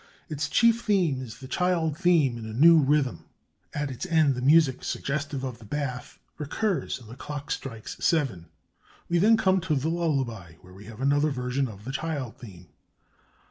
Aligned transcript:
Its 0.29 0.49
chief 0.49 0.81
theme 0.83 1.21
is 1.21 1.37
the 1.41 1.47
child 1.47 1.95
theme 1.95 2.35
in 2.35 2.47
a 2.47 2.53
new 2.53 2.79
rhythm. 2.79 3.25
At 3.71 3.91
its 3.91 4.07
end 4.07 4.33
the 4.33 4.41
music 4.41 4.83
suggestive 4.83 5.43
of 5.43 5.59
the 5.59 5.63
bath 5.63 6.17
recurs, 6.39 6.97
and 6.99 7.07
the 7.07 7.15
clock 7.15 7.51
strikes 7.51 8.03
seven. 8.03 8.47
We 9.07 9.19
then 9.19 9.37
come 9.37 9.61
to 9.61 9.75
the 9.75 9.89
lullaby, 9.89 10.53
where 10.61 10.73
we 10.73 10.85
have 10.85 11.01
another 11.01 11.29
version 11.29 11.67
of 11.67 11.85
the 11.85 11.91
child 11.91 12.37
theme. 12.39 12.69